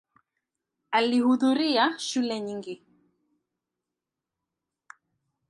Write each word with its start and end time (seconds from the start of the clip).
Alihudhuria 0.97 1.85
shule 2.07 2.39
nyingi. 2.39 2.75